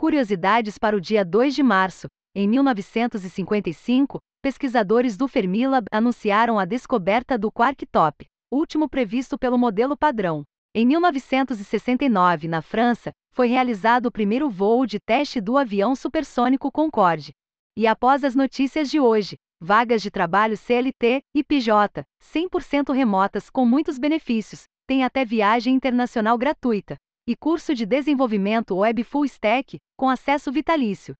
Curiosidades 0.00 0.78
para 0.78 0.96
o 0.96 1.00
dia 1.00 1.22
2 1.22 1.54
de 1.54 1.62
março. 1.62 2.06
Em 2.34 2.48
1955, 2.48 4.18
pesquisadores 4.40 5.14
do 5.14 5.28
Fermilab 5.28 5.84
anunciaram 5.92 6.58
a 6.58 6.64
descoberta 6.64 7.36
do 7.36 7.52
quark 7.52 7.84
top, 7.84 8.24
último 8.50 8.88
previsto 8.88 9.38
pelo 9.38 9.58
modelo 9.58 9.98
padrão. 9.98 10.42
Em 10.74 10.86
1969, 10.86 12.48
na 12.48 12.62
França, 12.62 13.10
foi 13.30 13.48
realizado 13.48 14.06
o 14.06 14.10
primeiro 14.10 14.48
voo 14.48 14.86
de 14.86 14.98
teste 14.98 15.38
do 15.38 15.58
avião 15.58 15.94
supersônico 15.94 16.72
Concorde. 16.72 17.32
E 17.76 17.86
após 17.86 18.24
as 18.24 18.34
notícias 18.34 18.90
de 18.90 18.98
hoje, 18.98 19.36
vagas 19.60 20.00
de 20.00 20.10
trabalho 20.10 20.56
CLT 20.56 21.20
e 21.36 21.44
PJ, 21.44 22.04
100% 22.24 22.94
remotas 22.94 23.50
com 23.50 23.66
muitos 23.66 23.98
benefícios, 23.98 24.64
tem 24.86 25.04
até 25.04 25.26
viagem 25.26 25.74
internacional 25.74 26.38
gratuita 26.38 26.96
e 27.26 27.36
curso 27.36 27.74
de 27.74 27.86
desenvolvimento 27.86 28.76
web 28.76 29.02
full 29.04 29.24
stack 29.24 29.78
com 29.96 30.08
acesso 30.08 30.50
vitalício. 30.50 31.14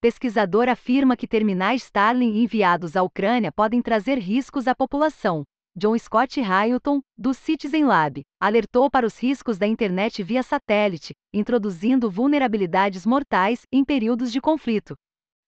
Pesquisador 0.00 0.68
afirma 0.68 1.16
que 1.16 1.26
terminais 1.26 1.82
Starlink 1.84 2.38
enviados 2.38 2.96
à 2.96 3.02
Ucrânia 3.02 3.50
podem 3.50 3.80
trazer 3.80 4.18
riscos 4.18 4.68
à 4.68 4.74
população. 4.74 5.42
John 5.74 5.98
Scott 5.98 6.40
Hamilton, 6.40 7.02
do 7.18 7.34
Citizen 7.34 7.84
Lab, 7.84 8.22
alertou 8.40 8.90
para 8.90 9.06
os 9.06 9.18
riscos 9.18 9.58
da 9.58 9.66
internet 9.66 10.22
via 10.22 10.42
satélite, 10.42 11.12
introduzindo 11.34 12.10
vulnerabilidades 12.10 13.04
mortais 13.04 13.62
em 13.70 13.84
períodos 13.84 14.32
de 14.32 14.40
conflito. 14.40 14.94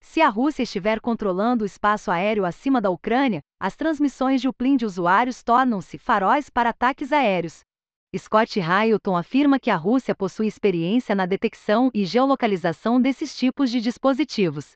Se 0.00 0.20
a 0.20 0.28
Rússia 0.28 0.62
estiver 0.62 1.00
controlando 1.00 1.64
o 1.64 1.66
espaço 1.66 2.10
aéreo 2.10 2.44
acima 2.44 2.80
da 2.80 2.90
Ucrânia, 2.90 3.40
as 3.58 3.74
transmissões 3.74 4.40
de 4.40 4.48
uplink 4.48 4.78
de 4.78 4.86
usuários 4.86 5.42
tornam-se 5.42 5.98
faróis 5.98 6.48
para 6.50 6.70
ataques 6.70 7.12
aéreos. 7.12 7.60
Scott 8.16 8.58
Hamilton 8.58 9.16
afirma 9.16 9.60
que 9.60 9.70
a 9.70 9.76
Rússia 9.76 10.14
possui 10.14 10.46
experiência 10.46 11.14
na 11.14 11.26
detecção 11.26 11.90
e 11.92 12.06
geolocalização 12.06 12.98
desses 12.98 13.36
tipos 13.36 13.70
de 13.70 13.82
dispositivos. 13.82 14.72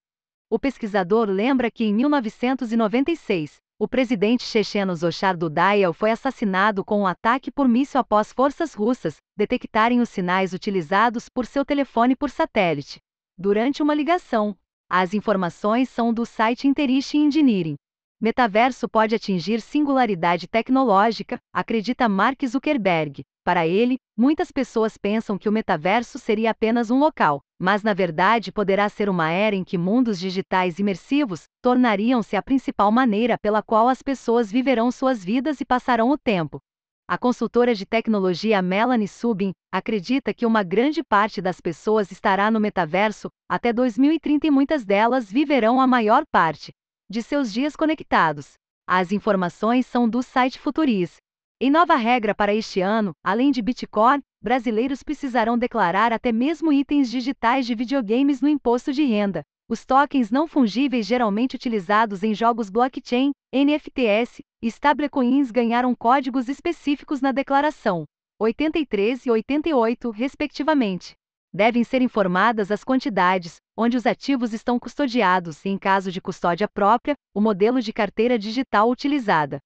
O 0.50 0.58
pesquisador 0.58 1.30
lembra 1.30 1.70
que 1.70 1.83
em 1.83 1.94
1996, 1.94 3.56
o 3.78 3.89
presidente 3.89 4.42
checheno 4.42 4.92
Dudayev 5.39 5.94
foi 5.94 6.11
assassinado 6.11 6.84
com 6.84 7.00
um 7.00 7.06
ataque 7.06 7.50
por 7.50 7.66
míssil 7.66 8.00
após 8.00 8.30
forças 8.30 8.74
russas 8.74 9.16
detectarem 9.34 10.00
os 10.00 10.11
sinais 10.11 10.52
utilizados 10.52 11.30
por 11.30 11.46
seu 11.46 11.64
telefone 11.64 12.14
por 12.14 12.28
satélite. 12.28 13.00
Durante 13.39 13.83
uma 13.83 13.94
ligação, 13.94 14.55
as 14.91 15.14
informações 15.14 15.89
são 15.89 16.12
do 16.12 16.27
site 16.27 16.69
Interish 16.69 17.14
Engineering. 17.14 17.77
Metaverso 18.22 18.88
pode 18.88 19.16
atingir 19.16 19.60
singularidade 19.60 20.46
tecnológica, 20.46 21.40
acredita 21.52 22.08
Mark 22.08 22.38
Zuckerberg. 22.46 23.24
Para 23.44 23.66
ele, 23.66 23.98
muitas 24.16 24.52
pessoas 24.52 24.96
pensam 24.96 25.36
que 25.36 25.48
o 25.48 25.52
metaverso 25.52 26.20
seria 26.20 26.52
apenas 26.52 26.88
um 26.88 27.00
local, 27.00 27.40
mas 27.58 27.82
na 27.82 27.92
verdade 27.92 28.52
poderá 28.52 28.88
ser 28.88 29.08
uma 29.08 29.28
era 29.28 29.56
em 29.56 29.64
que 29.64 29.76
mundos 29.76 30.20
digitais 30.20 30.78
imersivos 30.78 31.46
tornariam-se 31.60 32.36
a 32.36 32.42
principal 32.42 32.92
maneira 32.92 33.36
pela 33.42 33.60
qual 33.60 33.88
as 33.88 34.00
pessoas 34.02 34.52
viverão 34.52 34.92
suas 34.92 35.24
vidas 35.24 35.60
e 35.60 35.64
passarão 35.64 36.08
o 36.08 36.16
tempo. 36.16 36.60
A 37.08 37.18
consultora 37.18 37.74
de 37.74 37.84
tecnologia 37.84 38.62
Melanie 38.62 39.08
Subin 39.08 39.50
acredita 39.72 40.32
que 40.32 40.46
uma 40.46 40.62
grande 40.62 41.02
parte 41.02 41.42
das 41.42 41.60
pessoas 41.60 42.12
estará 42.12 42.52
no 42.52 42.60
metaverso 42.60 43.28
até 43.50 43.72
2030 43.72 44.46
e 44.46 44.50
muitas 44.52 44.84
delas 44.84 45.28
viverão 45.28 45.80
a 45.80 45.88
maior 45.88 46.22
parte 46.30 46.72
de 47.12 47.22
seus 47.22 47.52
dias 47.52 47.77
conectados. 47.77 48.55
As 48.88 49.12
informações 49.12 49.84
são 49.86 50.08
do 50.08 50.22
site 50.22 50.58
Futuris. 50.58 51.16
Em 51.60 51.70
nova 51.70 51.94
regra 51.94 52.34
para 52.34 52.55
este 52.55 52.80
ano, 52.80 53.12
além 53.22 53.50
de 53.52 53.60
Bitcoin, 53.60 54.20
brasileiros 54.42 55.02
precisarão 55.02 55.58
declarar 55.58 56.10
até 56.10 56.33
mesmo 56.33 56.72
itens 56.72 57.10
digitais 57.10 57.66
de 57.66 57.74
videogames 57.74 58.40
no 58.40 58.48
imposto 58.48 58.94
de 58.94 59.05
renda. 59.05 59.42
Os 59.68 59.84
tokens 59.84 60.30
não 60.30 60.48
fungíveis 60.48 61.06
geralmente 61.06 61.55
utilizados 61.55 62.22
em 62.22 62.34
jogos 62.34 62.70
blockchain, 62.70 63.30
NFTs 63.55 64.40
e 64.62 64.68
stablecoins 64.68 65.50
ganharam 65.50 65.94
códigos 65.94 66.48
específicos 66.48 67.20
na 67.20 67.30
declaração 67.30 68.05
83 68.40 69.27
e 69.27 69.30
88, 69.30 70.11
respectivamente 70.11 71.14
devem 71.52 71.85
ser 71.85 72.01
informadas 72.01 72.70
as 72.70 72.83
quantidades, 72.83 73.57
onde 73.77 73.96
os 73.96 74.07
ativos 74.07 74.55
estão 74.55 74.79
custodiados 74.79 75.64
e, 75.64 75.68
em 75.68 75.77
caso 75.77 76.11
de 76.11 76.20
custódia 76.20 76.67
própria, 76.67 77.14
o 77.35 77.40
modelo 77.40 77.83
de 77.83 77.92
carteira 77.92 78.39
digital 78.39 78.90
utilizada. 78.90 79.58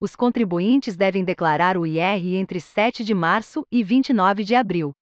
Os 0.00 0.16
contribuintes 0.16 0.96
devem 0.96 1.24
declarar 1.24 1.76
o 1.76 1.86
IR 1.86 2.36
entre 2.36 2.60
7 2.60 3.04
de 3.04 3.14
março 3.14 3.64
e 3.70 3.82
29 3.82 4.42
de 4.42 4.54
abril. 4.54 4.92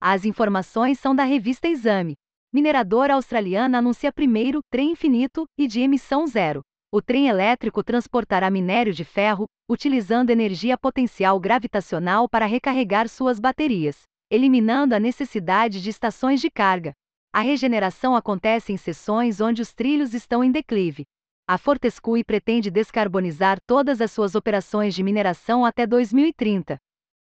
As 0.00 0.24
informações 0.24 0.98
são 0.98 1.14
da 1.14 1.24
revista 1.24 1.68
Exame. 1.68 2.14
Mineradora 2.52 3.14
australiana 3.14 3.78
anuncia 3.78 4.12
primeiro 4.12 4.60
trem 4.70 4.92
infinito 4.92 5.46
e 5.58 5.66
de 5.66 5.80
emissão 5.80 6.26
zero. 6.26 6.62
O 6.90 7.02
trem 7.02 7.28
elétrico 7.28 7.82
transportará 7.84 8.48
minério 8.50 8.94
de 8.94 9.04
ferro, 9.04 9.46
utilizando 9.68 10.30
energia 10.30 10.78
potencial 10.78 11.38
gravitacional 11.38 12.26
para 12.28 12.46
recarregar 12.46 13.08
suas 13.08 13.38
baterias 13.38 14.07
eliminando 14.30 14.94
a 14.94 15.00
necessidade 15.00 15.80
de 15.80 15.90
estações 15.90 16.40
de 16.40 16.50
carga. 16.50 16.92
A 17.32 17.40
regeneração 17.40 18.16
acontece 18.16 18.72
em 18.72 18.76
seções 18.76 19.40
onde 19.40 19.62
os 19.62 19.72
trilhos 19.72 20.14
estão 20.14 20.42
em 20.42 20.50
declive. 20.50 21.04
A 21.46 21.56
Fortescue 21.56 22.22
pretende 22.24 22.70
descarbonizar 22.70 23.58
todas 23.66 24.00
as 24.00 24.10
suas 24.10 24.34
operações 24.34 24.94
de 24.94 25.02
mineração 25.02 25.64
até 25.64 25.86
2030. 25.86 26.76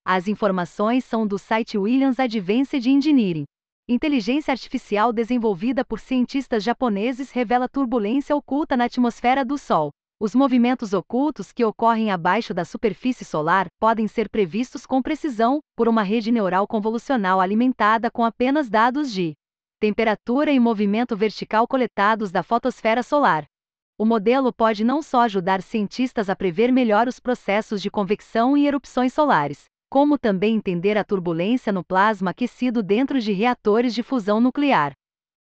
As 0.04 0.26
informações 0.26 1.04
são 1.04 1.26
do 1.26 1.38
site 1.38 1.78
Williams 1.78 2.18
Advanced 2.18 2.84
Engineering. 2.86 3.44
Inteligência 3.88 4.50
artificial 4.50 5.12
desenvolvida 5.12 5.84
por 5.84 6.00
cientistas 6.00 6.64
japoneses 6.64 7.30
revela 7.30 7.68
turbulência 7.68 8.34
oculta 8.34 8.76
na 8.76 8.86
atmosfera 8.86 9.44
do 9.44 9.56
Sol. 9.56 9.90
Os 10.18 10.34
movimentos 10.34 10.94
ocultos 10.94 11.52
que 11.52 11.62
ocorrem 11.62 12.10
abaixo 12.10 12.54
da 12.54 12.64
superfície 12.64 13.22
solar 13.22 13.66
podem 13.78 14.08
ser 14.08 14.30
previstos 14.30 14.86
com 14.86 15.02
precisão 15.02 15.60
por 15.76 15.88
uma 15.88 16.02
rede 16.02 16.32
neural 16.32 16.66
convolucional 16.66 17.38
alimentada 17.38 18.10
com 18.10 18.24
apenas 18.24 18.70
dados 18.70 19.12
de 19.12 19.34
temperatura 19.78 20.50
e 20.50 20.58
movimento 20.58 21.14
vertical 21.14 21.68
coletados 21.68 22.32
da 22.32 22.42
fotosfera 22.42 23.02
solar. 23.02 23.44
O 23.98 24.06
modelo 24.06 24.54
pode 24.54 24.84
não 24.84 25.02
só 25.02 25.20
ajudar 25.20 25.60
cientistas 25.60 26.30
a 26.30 26.36
prever 26.36 26.72
melhor 26.72 27.06
os 27.08 27.20
processos 27.20 27.82
de 27.82 27.90
convecção 27.90 28.56
e 28.56 28.66
erupções 28.66 29.12
solares, 29.12 29.64
como 29.90 30.18
também 30.18 30.56
entender 30.56 30.96
a 30.96 31.04
turbulência 31.04 31.70
no 31.70 31.84
plasma 31.84 32.30
aquecido 32.30 32.82
dentro 32.82 33.20
de 33.20 33.32
reatores 33.32 33.94
de 33.94 34.02
fusão 34.02 34.40
nuclear. 34.40 34.94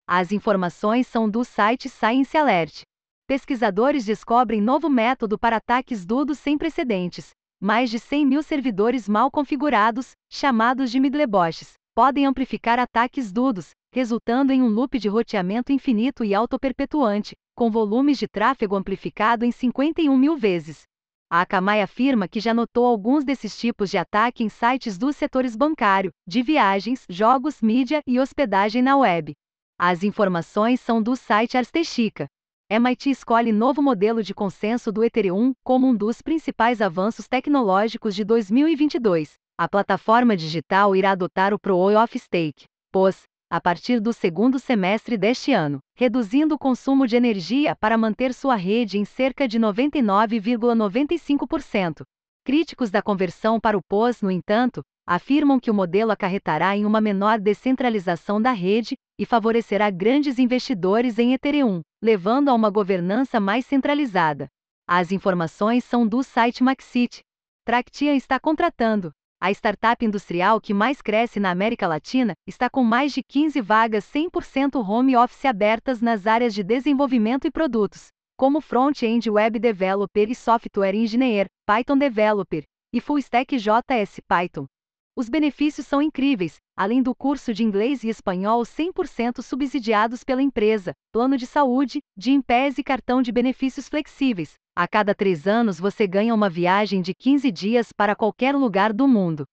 As 0.09 0.33
informações 0.33 1.07
são 1.07 1.29
do 1.29 1.45
site 1.45 1.91
Science 1.91 2.35
Alert. 2.39 2.85
Pesquisadores 3.33 4.05
descobrem 4.05 4.61
novo 4.61 4.91
método 4.91 5.39
para 5.39 5.57
ataques 5.57 6.05
dudos 6.05 6.39
sem 6.39 6.59
precedentes. 6.59 7.31
Mais 7.59 7.89
de 7.89 7.99
100 7.99 8.27
mil 8.27 8.43
servidores 8.43 9.09
mal 9.09 9.31
configurados, 9.31 10.11
chamados 10.31 10.91
de 10.91 11.01
midlebots, 11.01 11.73
podem 11.95 12.27
amplificar 12.27 12.79
ataques 12.79 13.33
dudos, 13.33 13.71
resultando 13.91 14.53
em 14.53 14.61
um 14.61 14.69
loop 14.69 14.99
de 14.99 15.09
roteamento 15.09 15.73
infinito 15.73 16.23
e 16.23 16.35
autoperpetuante, 16.35 17.35
com 17.57 17.71
volumes 17.71 18.19
de 18.19 18.29
tráfego 18.29 18.77
amplificado 18.77 19.47
em 19.47 19.51
51 19.51 20.15
mil 20.15 20.37
vezes. 20.37 20.83
A 21.31 21.41
Akamai 21.41 21.81
afirma 21.81 22.29
que 22.29 22.39
já 22.39 22.53
notou 22.53 22.85
alguns 22.85 23.25
desses 23.25 23.59
tipos 23.59 23.89
de 23.89 23.97
ataque 23.97 24.45
em 24.45 24.51
sites 24.51 24.99
dos 24.99 25.17
setores 25.17 25.57
bancário, 25.57 26.11
de 26.29 26.43
viagens, 26.43 27.07
jogos, 27.09 27.63
mídia 27.63 28.03
e 28.07 28.21
hospedagem 28.21 28.83
na 28.83 28.99
web. 28.99 29.33
As 29.79 30.03
informações 30.03 30.83
são 30.83 31.03
do 31.03 31.17
site 31.17 31.57
Arstechica. 31.57 32.27
MIT 32.75 33.11
escolhe 33.11 33.53
novo 33.53 33.83
modelo 33.83 34.23
de 34.23 34.33
consenso 34.33 34.91
do 34.91 35.05
Ethereum 35.05 35.53
como 35.63 35.87
um 35.87 35.95
dos 35.95 36.23
principais 36.23 36.81
avanços 36.81 37.29
tecnológicos 37.29 38.15
de 38.15 38.25
2022. 38.25 39.35
A 39.59 39.69
plataforma 39.69 40.35
digital 40.35 40.97
irá 40.97 41.11
adotar 41.11 41.53
o 41.53 41.59
Proof 41.59 41.95
of 42.03 42.19
Stake, 42.19 42.65
POS, 42.91 43.25
a 43.51 43.61
partir 43.61 44.01
do 44.01 44.11
segundo 44.11 44.59
semestre 44.59 45.19
deste 45.19 45.53
ano, 45.53 45.81
reduzindo 45.95 46.55
o 46.55 46.59
consumo 46.59 47.07
de 47.07 47.15
energia 47.15 47.77
para 47.77 47.99
manter 47.99 48.33
sua 48.33 48.57
rede 48.57 48.97
em 48.97 49.05
cerca 49.05 49.47
de 49.47 49.61
99,95%. 49.61 52.05
Críticos 52.43 52.91
da 52.91 53.03
conversão 53.03 53.61
para 53.61 53.77
o 53.77 53.83
POS, 53.87 54.23
no 54.23 54.31
entanto, 54.31 54.81
afirmam 55.07 55.61
que 55.61 55.71
o 55.71 55.75
modelo 55.75 56.11
acarretará 56.11 56.75
em 56.75 56.87
uma 56.87 57.03
menor 57.03 57.39
descentralização 57.39 58.41
da 58.41 58.53
rede 58.53 58.97
e 59.23 59.25
favorecerá 59.25 59.89
grandes 59.89 60.37
investidores 60.41 61.17
em 61.17 61.33
Ethereum, 61.33 61.81
levando 62.03 62.49
a 62.49 62.55
uma 62.55 62.69
governança 62.71 63.39
mais 63.39 63.65
centralizada. 63.65 64.49
As 64.85 65.13
informações 65.13 65.85
são 65.85 66.05
do 66.05 66.25
site 66.25 66.65
Maxit. 66.65 67.21
Tractia 67.65 68.17
está 68.17 68.41
contratando. 68.41 69.13
A 69.41 69.53
startup 69.53 70.05
industrial 70.05 70.61
que 70.61 70.75
mais 70.75 71.01
cresce 71.01 71.39
na 71.39 71.53
América 71.53 71.87
Latina 71.87 72.33
está 72.49 72.69
com 72.69 72.83
mais 72.83 73.13
de 73.13 73.23
15 73.23 73.61
vagas 73.61 74.05
100% 74.13 74.85
home 74.85 75.17
office 75.17 75.45
abertas 75.45 76.01
nas 76.01 76.27
áreas 76.27 76.53
de 76.53 76.65
desenvolvimento 76.65 77.47
e 77.47 77.51
produtos, 77.53 78.09
como 78.37 78.61
Front-End 78.61 79.31
Web 79.31 79.61
Developer 79.61 80.29
e 80.29 80.35
Software 80.35 80.97
Engineer, 80.97 81.47
Python 81.65 81.97
Developer, 81.97 82.65
e 82.93 83.01
Full 83.01 83.19
Stack 83.19 83.57
JS 83.57 84.19
Python. 84.27 84.67
Os 85.15 85.29
benefícios 85.29 85.87
são 85.87 86.01
incríveis, 86.01 86.57
além 86.75 87.03
do 87.03 87.15
curso 87.15 87.53
de 87.53 87.63
inglês 87.63 88.03
e 88.03 88.09
espanhol 88.09 88.63
100% 88.63 89.43
subsidiados 89.43 90.25
pela 90.25 90.41
empresa, 90.41 90.95
plano 91.13 91.37
de 91.37 91.47
saúde, 91.47 92.01
de 92.17 92.33
Impes 92.33 92.79
e 92.79 92.83
cartão 92.83 93.21
de 93.21 93.31
benefícios 93.31 93.91
flexíveis. 93.91 94.55
A 94.75 94.89
cada 94.89 95.15
três 95.15 95.47
anos 95.47 95.79
você 95.79 96.07
ganha 96.07 96.35
uma 96.35 96.49
viagem 96.49 97.03
de 97.03 97.13
15 97.15 97.53
dias 97.53 97.93
para 97.93 98.17
qualquer 98.17 98.55
lugar 98.55 98.91
do 98.91 99.07
mundo. 99.07 99.45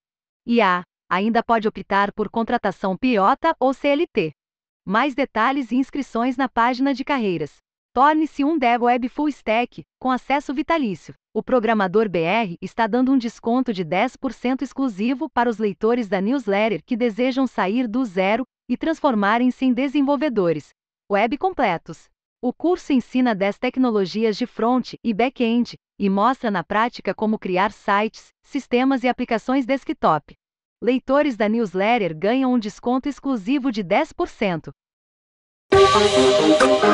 E 0.46 0.62
a, 0.62 0.82
ainda 1.10 1.44
pode 1.44 1.68
optar 1.68 2.14
por 2.14 2.30
contratação 2.30 2.96
PIOTA 2.96 3.54
ou 3.60 3.74
CLT. 3.74 4.32
Mais 4.86 5.14
detalhes 5.14 5.72
e 5.72 5.76
inscrições 5.76 6.38
na 6.38 6.48
página 6.48 6.94
de 6.94 7.04
carreiras. 7.04 7.58
Torne-se 7.92 8.46
um 8.46 8.56
Dev 8.56 8.84
Web 8.84 9.10
Full 9.10 9.30
Stack, 9.30 9.84
com 10.00 10.12
acesso 10.12 10.54
vitalício. 10.54 11.16
O 11.34 11.42
Programador 11.42 12.08
BR 12.08 12.56
está 12.62 12.86
dando 12.86 13.12
um 13.12 13.18
desconto 13.18 13.74
de 13.74 13.84
10% 13.84 14.62
exclusivo 14.62 15.28
para 15.28 15.50
os 15.50 15.58
leitores 15.58 16.08
da 16.08 16.22
newsletter 16.22 16.84
que 16.86 16.96
desejam 16.96 17.48
sair 17.48 17.88
do 17.88 18.06
zero 18.06 18.44
e 18.70 18.78
transformarem-se 18.78 19.66
em 19.66 19.74
desenvolvedores 19.74 20.70
web 21.12 21.36
completos. 21.40 22.06
O 22.40 22.54
curso 22.54 22.94
ensina 22.94 23.34
10 23.34 23.58
tecnologias 23.58 24.38
de 24.38 24.46
front 24.46 24.94
e 25.04 25.12
back-end 25.12 25.76
e 26.00 26.10
mostra 26.12 26.52
na 26.52 26.64
prática 26.64 27.14
como 27.16 27.40
criar 27.40 27.72
sites, 27.72 28.28
sistemas 28.44 29.04
e 29.04 29.08
aplicações 29.08 29.66
desktop. 29.66 30.36
Leitores 30.82 31.36
da 31.36 31.50
newsletter 31.50 32.16
ganham 32.16 32.54
um 32.54 32.60
desconto 32.60 33.10
exclusivo 33.10 33.72
de 33.72 33.84
10%. 33.84 34.70
Huh. 35.92 36.90